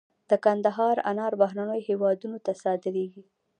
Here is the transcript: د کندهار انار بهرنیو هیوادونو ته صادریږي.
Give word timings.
د 0.29 0.31
کندهار 0.45 0.97
انار 1.11 1.33
بهرنیو 1.41 1.85
هیوادونو 1.87 2.37
ته 2.45 2.51
صادریږي. 2.63 3.23